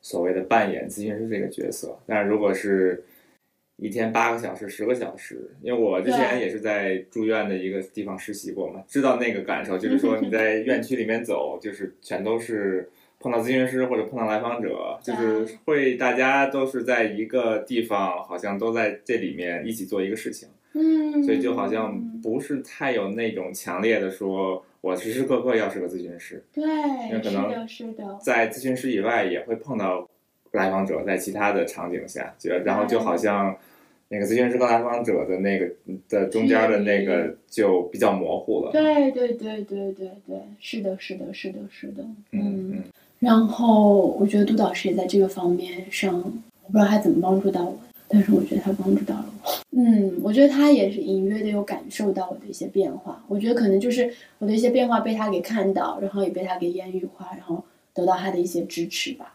[0.07, 1.99] 所谓的扮演咨询师这个角色。
[2.05, 3.03] 但是如果是
[3.75, 12.89] 一天八个小时、十个小时，因为我之前也是在住院的一个地方实习过嘛，知道那个感受，就是说你在院区里面走，就是全都是
[13.19, 20.47] 碰到咨询师或者碰到来访者，就是会大家都是在一个地方，好像都在这里面一起做一个事情。
[20.73, 26.41] 嗯，所以就好像不是太有那种强烈的说，我时时刻刻要是个咨询师。
[26.53, 26.63] 对，
[27.09, 30.09] 因为可能是的，在咨询师以外也会碰到
[30.53, 33.53] 来访者，在其他的场景下，就然后就好像
[34.07, 35.69] 那个咨询师跟来访者的那个
[36.07, 38.71] 的中间的那个就比较模糊了。
[38.71, 42.03] 对对对对对对，是的，是的，是的，是的。
[42.31, 42.83] 嗯嗯。
[43.19, 47.77] 然后我觉得督导师也在这个方面上，我不知道他怎么帮助到我。
[48.09, 53.21] 但是我觉得他帮助到了我，嗯，我觉得他也是隐约的有感受到我的一些变化。
[53.27, 59.33] 我觉得可能就是我的一些变化被他给看到，然后也被他给言语化，然后得到他的一些支持吧。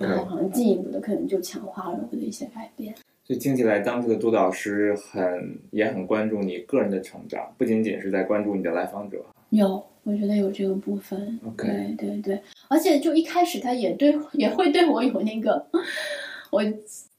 [0.00, 2.92] 然后好像进一步的可能就强化了我的一些改变。
[3.22, 9.24] 所以听起来，当时的督导师很也很关注你个人的成长，不仅仅是在关注你的来访者。
[9.50, 11.38] 有，我觉得有这个部分。
[11.46, 15.66] OK，对对对，而且就一开始他也对也会对我有那个
[16.50, 16.62] 我。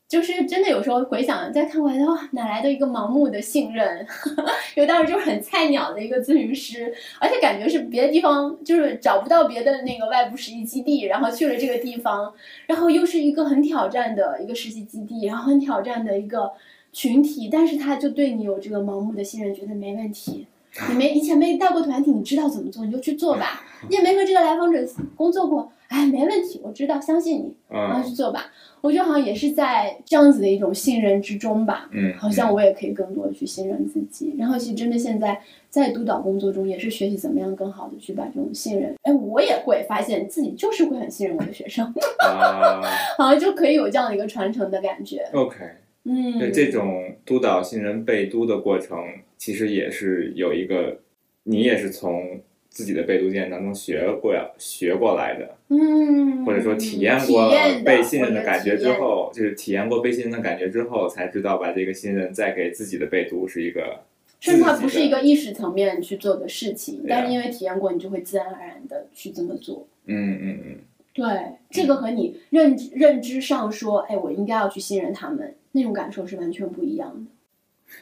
[0.08, 4.08] 就是真的，有时候回想再看过来，的话，哪来的一个盲目的信任？
[4.76, 12.34] 因为当时就是很菜鸟的一个咨询师，而且感觉是别的地方就是找不到别的那个外部实习基地，然后去了这个地方，
[12.68, 16.52] 然后又是一个很挑战的一个实习基地，然后很挑战的一个
[16.94, 20.48] 群体，但是他就对你有这个盲目的信任，觉得没问题。
[20.90, 23.66] 你没以前没带过团体，你知道怎么做，你就去做吧。
[23.90, 24.80] 你也没和这个来访者
[25.16, 28.52] 工作过，哎，没问题，我知道，相信你，然后嗯去做吧。
[28.82, 34.36] 我觉得好像也是在这样子的一种信任之中吧，嗯，好像我也可以更多的去信任自己。
[34.38, 41.86] 然后其实真的现在在督导工作中也是学习怎么样更好的去把这种信任，哎，我也会发现自己就是会很信任我的学生，
[42.20, 42.82] 啊
[43.18, 45.26] 好像就可以有这样的一个传承的感觉。
[45.34, 45.56] ，OK，
[46.04, 49.00] 嗯，对这种督导信任被督的过程，
[49.38, 51.00] 其实也是有一个，
[51.44, 52.40] 你也是从
[52.78, 57.52] 自己的被读经验当中学过学过来的，嗯，或者说体验过
[57.84, 64.02] 被信任的感觉之后，就是体验过被信任的感觉之后，才知道把这个信任再给自己的被读是一个，
[64.40, 69.88] 甚至它不是一个意识层面去做的事情，但是因为体验过，你就会自然而然的去这么做。
[70.06, 70.76] 嗯嗯嗯，
[71.14, 71.26] 对，
[71.72, 77.32] 这个和你认知认知上说，哎，我应该要去信任他们，那种感受是完全不一样的。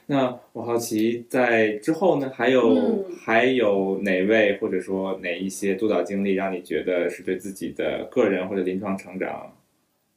[0.08, 3.06] 那我好奇，在之后呢，还有、嗯。
[3.26, 9.52] 还有哪位或者说哪一些督导经历让你觉得是对自己的个人或者临床成长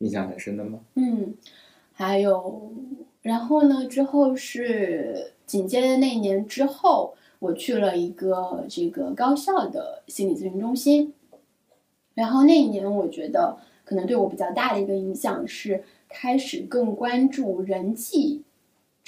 [0.00, 0.80] 印象很深的吗？
[0.96, 1.32] 嗯，
[1.94, 2.70] 还有，
[3.22, 11.14] 然后呢，之后是紧接着那一年之后，我去了一个这个高校的心理咨询中心，
[12.12, 18.42] 然后那一年我觉得可能对我比较大的一个影响是开始更关注人际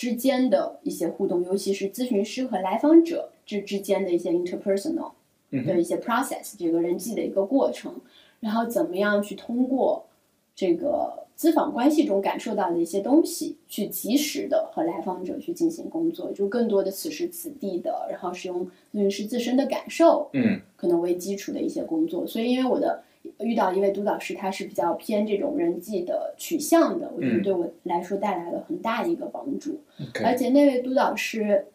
[0.00, 5.10] 之间的一些互动，尤其是咨询师和来访者之之间的一些 interpersonal
[5.50, 7.94] 的一些 process，这个人际的一个过程，
[8.40, 10.06] 然后怎么样去通过
[10.54, 22.26] 这个咨访关系中感受到的一些东西，去及时的和来访者去进行工作，就更多的此时此地的，然后使用咨询师自身的感受，嗯可能为基础的一些工作。
[22.26, 23.02] 所以，因为我的
[23.38, 29.80] 遇到一位督导师，他是比较偏这种人际的取向的，我觉得嗯对我来说带来了很大的一个帮助。
[30.24, 31.66] 而且那位督导师，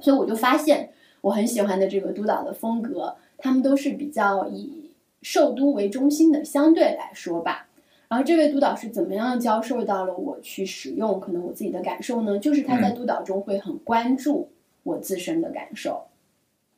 [0.00, 4.90] 所以我就发现我很喜欢的这个督导的风格，他们都是比较以
[5.22, 7.68] 受督为中心的，相对来说吧。
[8.08, 12.38] 然后这位督导师怎么样教授到了我去使用可能我自己的感受呢？
[12.38, 14.50] 就是他在督导中会很关注
[14.82, 16.04] 我自身的感受，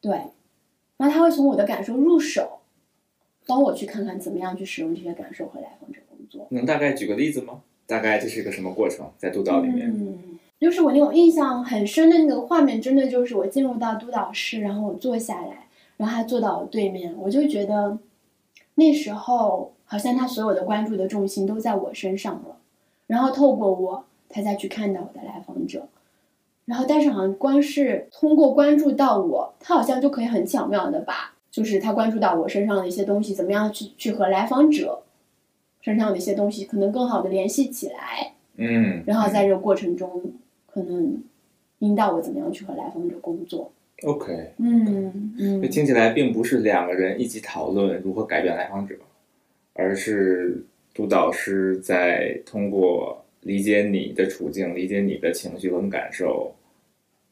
[0.00, 0.12] 对，
[0.96, 2.55] 然后他会从我的感受入手，
[3.46, 6.46] 帮我去看看怎么样去使用这些感受和来访者工作。
[6.50, 7.60] 能大概举个例子吗？
[7.86, 9.08] 大概这是一个什么过程？
[9.16, 17.98] 在督导里面，嗯，就是我那种印象很深的那个画面，真的就是我进入到督导室，然后我坐下来，然后他坐到我对面，我就觉得
[18.74, 22.56] 那时候好像他所有的关注的重心都在我身上了，
[23.06, 25.86] 然后透过我，他再去看到我的来访者。
[26.64, 35.02] 然后，但是好像光是通过关注到我，他好像就可以很巧妙的把，就是他关注到我身上的一些东西，怎么样去去和来访者
[35.80, 38.32] 身上的一些东西，可能更好的联系起来。
[38.56, 40.32] 嗯，然后在这个过程中，
[40.66, 41.22] 可能
[41.80, 43.72] 引导我怎么样去和来访者工作。
[44.02, 48.94] OK，嗯嗯这听起来并不是两个人一起讨论如何改变来访者，
[49.72, 56.54] 而是督导师在通过理解你的处境、理解你的情绪和感受，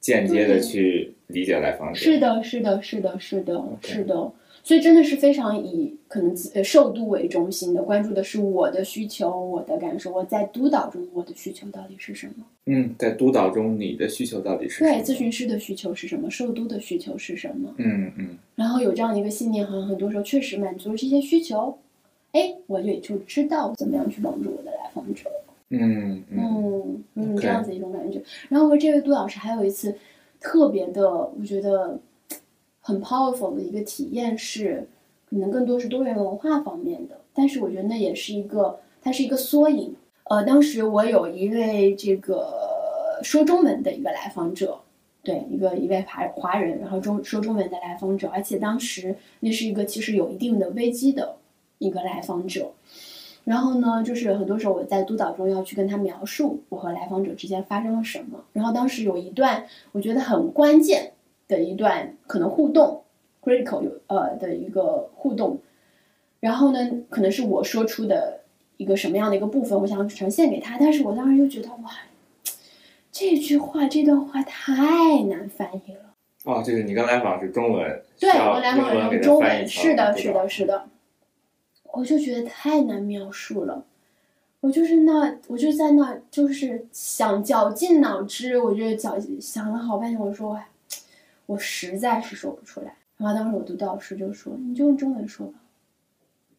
[0.01, 1.99] 间接的去理解来访者。
[1.99, 4.33] 是的，是的，是的，是的是的。
[4.63, 12.47] 所以真的是非常以可能受度为中心的，关注的是我的需求、我的感受，我在督导中我的需求到底是什么？
[12.65, 14.91] 嗯，在督导中，你的需求到底是什么？
[14.91, 16.31] 对，咨询师的需求是什么？
[16.31, 17.75] 受督的需求是什么？
[17.77, 21.77] 嗯嗯然后有这样的一个信念，好像很多时候确实满足了这些需求，
[22.33, 25.31] 哎，我也就知道怎么样去帮助我的来访者。
[25.69, 28.23] 嗯嗯嗯这样子一种感觉。
[28.49, 29.95] 然后和这位杜老师还有一次
[30.45, 31.99] 特别的，我觉得
[32.81, 34.87] 很 powerful 的一个体验是，
[35.31, 39.97] 可能更多是多元文化方面的，但是我觉得那也是一个，它是一个缩影。
[40.25, 42.53] 呃，当时我有一位这个
[43.23, 44.79] 说中文的一个来访者。
[45.23, 51.37] 对，一个一位华华人，然后中说中文的来访者，而且当时那是一个其实有一定的危机的
[51.79, 52.73] 一个来访者，
[53.45, 58.43] 然后呢，就是很多时候我在督导中要去跟他描述我和来访者之间发生了什么。
[58.53, 61.13] 然后当时有一段我觉得很关键
[61.47, 63.03] 的一段可能互动
[63.43, 65.59] ，critical 有呃的一个互动。
[66.41, 66.79] 然后呢，
[67.09, 68.41] 可能是我说出的
[68.77, 70.77] 一个什么样的一个部分，我想呈现给他。
[70.79, 71.91] 但是我当时就觉得哇，
[73.13, 76.01] 这句话这段话太难翻译了。
[76.45, 80.85] 哦，就是你跟来访是中文，对，我来访英文给用中文，是的，是的，是的，
[81.97, 83.85] 我就觉得太难描述了。
[84.61, 90.69] 我就是那，我就在那，就是想绞尽脑汁，我就绞想了好半天，我说，哎，
[91.47, 92.97] 我实在是说不出来。
[93.17, 95.61] 然后当时我督导师就说：“你就用中文说吧，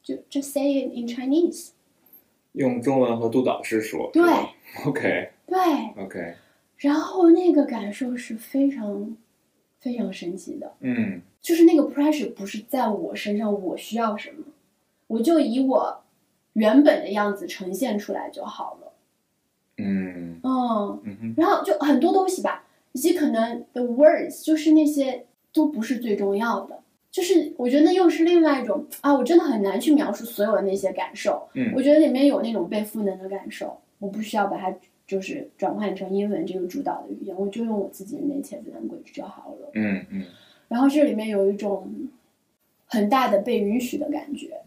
[0.02, 1.70] 就 just say it in Chinese。
[2.54, 4.10] 用中文和督导师说。
[4.14, 4.24] 对
[4.86, 5.58] ，OK ”对
[6.02, 6.36] ，OK，
[6.78, 9.18] 然后那个感受是非常
[9.80, 10.74] 非常神奇的。
[10.80, 14.46] 嗯就是那个 pressure 不是在我身上，我需要什么，
[15.16, 16.02] 我就以我
[16.54, 18.92] 原本的样子呈现出来就好了。
[19.78, 31.48] 嗯嗯，嗯然后就很多东西吧，以及可能 the words 就是那些都不是最重要的，就是我觉得又是另外一种啊，我真的很难去描述所有的那些感受。
[31.54, 34.74] 嗯我觉得里面有那种被赋能的感受，我不需要把它
[35.08, 39.70] 就是转换成英文这个主导的语言，我就用我自己的 native language 就好了。
[39.74, 40.26] 嗯嗯
[40.68, 41.90] 然后这里面有一种
[42.86, 44.62] 很大的被允许的感觉，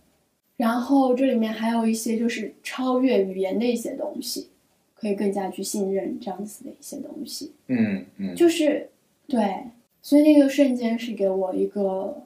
[0.59, 4.49] 然后这里面还有一些就是超越语言的一些东西，
[4.95, 8.91] 可以更加去信任这样子的一些东西，嗯嗯，就是
[9.27, 9.65] 对，
[10.03, 12.23] 所以那个瞬间是给我一个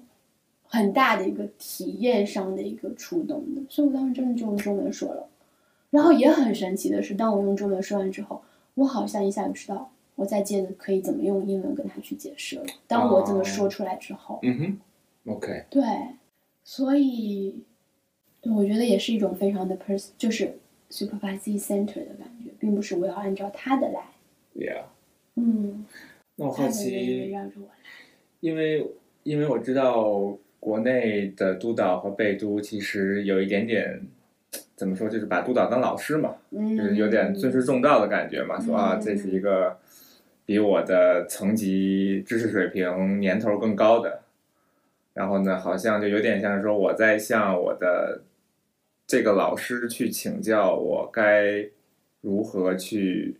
[0.64, 5.28] 很大的一个体验上的一个触动的，所以我当时真的就用中文说了，
[5.90, 8.42] 然后也很神奇的是，当我用中文说完之后，
[8.74, 9.90] 我好像一下就知道。
[10.14, 12.64] 我再接着可以怎么用英文跟他去解释了。
[12.86, 14.58] 当我这么说出来之后，嗯
[15.24, 15.82] 哼，OK，对，
[16.62, 17.64] 所以
[18.42, 20.52] 对我觉得也是一种非常的 pers，就是
[20.90, 24.00] supervisee center 的感觉，并不是我要按照他的来
[24.54, 24.82] ，，Yeah。
[25.36, 25.86] 嗯，
[26.36, 27.74] 那我好奇，绕着我来，
[28.40, 28.86] 因为
[29.22, 34.02] 因为我知道国内的督导和被督其实有一点点。
[34.74, 35.08] 怎么说？
[35.08, 38.58] 就是把督导当老师嘛，嗯，就是有点尊师重道的感觉嘛。
[38.58, 39.78] 说啊，嗯这是一个
[40.44, 44.22] 比我的层级、知识水平、年头更高的，
[45.14, 48.22] 然后呢，好像就有点像是说我在向我的
[49.12, 51.68] 这个老师去请教，我该
[52.22, 53.36] 如何去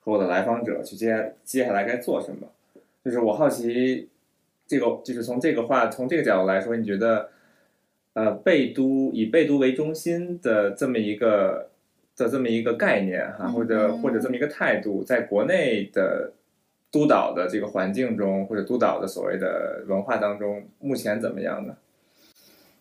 [0.00, 2.46] 和我的来访者去接接下来该做什么。
[3.02, 4.10] 就是我好奇，
[4.66, 7.30] 这个就是从这个话从这个角度来说，你觉得？
[8.12, 11.70] 呃，贝都以贝都为中心的这么一个
[12.14, 16.34] 的这么一个概念哈，或者嗯或者这么一个态度，在国内的
[16.90, 21.74] 督导的这个环境中，或者督导的所谓的文化当中，目前怎么样呢？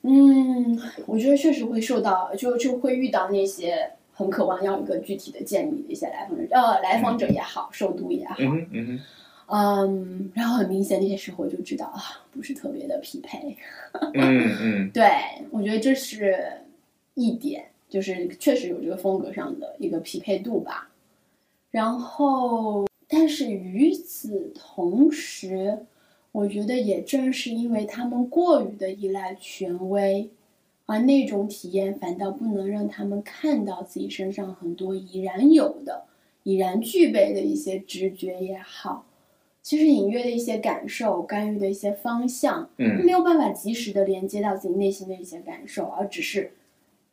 [0.04, 9.00] 嗯，我觉得确实会受到，就就会遇到那些很渴望要一个具体的建议的一些来访者，呃，来访者也好，受督也好，嗯哼
[9.54, 13.58] 嗯，然后很明显那些时候就知道啊，不是特别的匹配。
[14.14, 15.10] 嗯嗯 对，
[15.52, 16.62] 我觉得这是
[17.16, 20.90] 一点，就是确实有这个风格上的一个匹配度吧。
[21.70, 25.78] 然后，但是与此同时，
[26.32, 30.30] 我觉得也正是因为他们过于的依赖权威，
[30.86, 36.06] 而那种体验反倒不能让他们看到自己身上很多已然有的、
[36.44, 39.06] 已然具备的一些直觉也好，
[39.62, 42.70] 其实隐约的一些感受、干预的一些方向。
[42.78, 46.52] 嗯没有办法及时的连接到自己内心的一些感受，而只是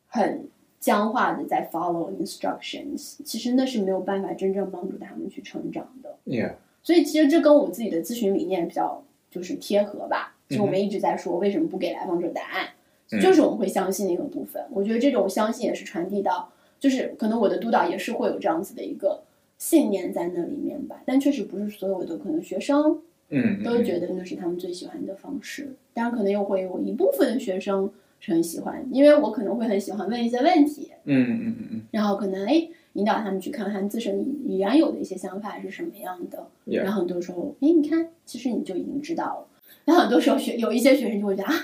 [0.07, 0.49] 很
[0.79, 6.17] 僵化的在 follow instructions，其实那是没有办法真正帮助他们去成长的。
[6.25, 6.55] ，Yeah，
[6.85, 9.03] 所以其实这跟我自己的咨询理念比较
[9.39, 10.35] 就是贴合吧。
[10.49, 12.69] 就我嗯们一直在说为什么不给来访者答案，
[13.13, 14.61] 嗯就是我们会相信那个部分。
[14.71, 19.23] 我觉得这种相信也是传递到，就是可能我的督导也是会有这样子的一个
[19.59, 25.69] 信念在那里面吧，但确实不是所有的可能学生嗯都觉得那是他们最喜欢的方式。
[25.95, 32.69] 当然，可能又会有一部分的学生是很喜欢，因为我可能会很喜欢问一些问题，嗯嗯嗯然后可能哎
[32.99, 36.49] 引导他们去看看自身原有的一些想法是什么样的。
[36.65, 39.47] 然后很多时候，哎，你看，其实你就已经知道了。
[39.85, 41.55] 然后很多时候学有一些学生就会觉得啊，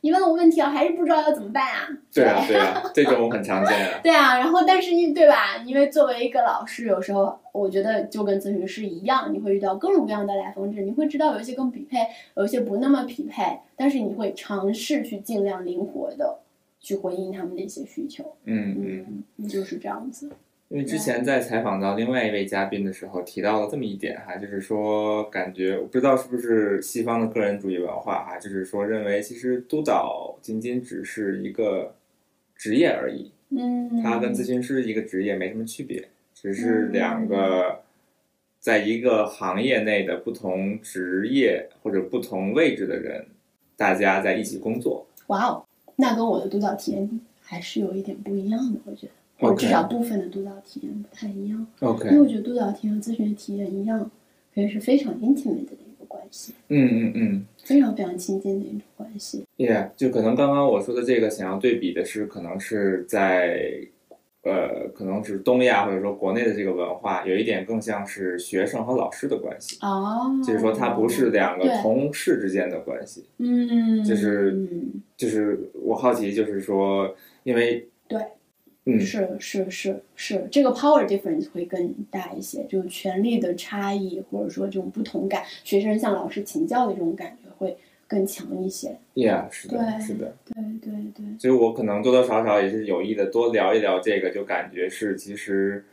[0.00, 1.88] 你问我问题了，还是不知道要怎么办啊？
[2.12, 4.00] 对啊对啊，这种很常见啊。
[4.04, 5.56] 对啊，然后但是你对吧？
[5.64, 11.98] 因为作为一个老师，有时候我觉得就跟咨询师一样，你会遇到各种各样的来访者，你会知道有一些更匹配，
[12.36, 16.40] 有一些不那么匹配，但是你会尝试去尽量灵活的
[16.80, 18.34] 去回应他们的一些需求。
[18.44, 19.24] 嗯嗯。
[19.38, 20.30] 嗯，就是这样子。
[20.72, 31.94] 因为之前在采访到另外一位嘉宾的时候提到了这么一点哈，就是说感觉我不知道是不是西方的个人主义文化哈，就是说认为其实督导仅仅只是一个
[32.56, 37.82] 职业而已，嗯，它跟咨询师一个职业没什么区别，只是两个
[38.58, 43.26] 在一个行业内的不同职业或者不同位置的人，
[43.76, 45.06] 大家在一起工作。
[45.26, 45.66] 哇哦，
[45.96, 49.12] 那跟我的督导体验还是有一点不一样的，我觉得。
[49.42, 54.10] 或者至少部分的督导体验不太一样，OK，因为我觉得督导体验和咨询体验一样，
[54.54, 57.44] 可以是非常 intimate 的一个关系，嗯嗯嗯。
[57.64, 59.44] 非常非常亲近的一种关系。
[59.56, 63.86] Yeah，就可能刚刚我说的这个，想要对比的是，可能是在
[64.42, 73.24] 呃，可能是东亚或者说国内的这个文化，有一点更像是学生和老师的关系，哦，就是说它不是两个同事之间的关系。
[73.38, 74.66] 嗯，就是
[75.16, 77.14] 就是我好奇，就是说，
[77.44, 78.20] 因为对，
[78.84, 87.76] 嗯是是是是，这个 power difference 会更大一些，就是权力的差异，或者说这种不同感，学生向老师请教的这种感觉会
[88.08, 88.96] 更强一些。
[89.14, 90.34] Yeah，是的，是的。
[90.46, 95.84] 对对对，所以我可能多多少少也是有意的多聊一聊这个，就感觉是其实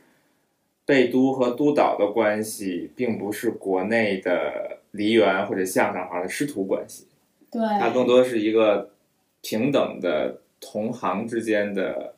[0.84, 7.06] 贝督和督导的关系，并不是国内的梨园或者相声行的师徒关系，
[7.52, 8.90] 对，它更多是一个
[9.42, 12.14] 平等的同行之间的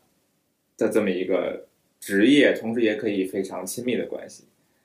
[0.77, 1.67] 的这么一个
[2.01, 4.45] 职业，同时也可以非常亲密的关系。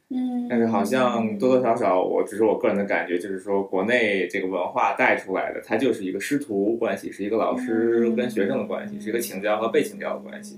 [0.09, 10.57] 嗯，但是好像多多少少，我只是我个人的感觉，就是说国内这个文化带出来的，它就是一个师徒关系，是一个老师跟学生的关系，是一个请教和被请教的关系，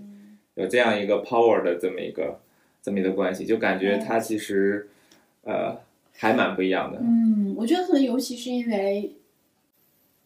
[0.53, 2.39] 有这样一个 power 的这么一个
[2.83, 4.87] 这么一个关系，就感觉它其实
[5.43, 5.75] 呃
[6.15, 6.99] 还蛮不一样的。
[7.01, 9.11] 嗯，我觉得可能尤其是因为，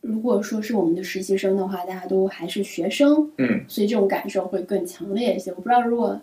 [0.04, 5.50] 如果说是我们的实习生的话，大家都还是学生，嗯，所以这种感受会更强烈一些。
[5.52, 6.20] 我不知道如果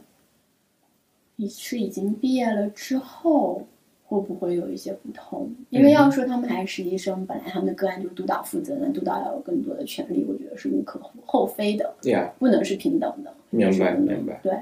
[1.36, 3.66] 你是已经毕业了之后，
[4.04, 5.50] 会不会有一些不同？
[5.70, 13.32] 因为要说他们还是实习生，本来他们的个案就是督导负责，那督导要有更多的权利，我觉得是无可厚非的，Yeah，不能是平等的。
[13.48, 14.52] 明白明白对，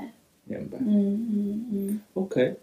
[0.44, 0.78] 明白。
[0.80, 2.54] 嗯嗯嗯，OK，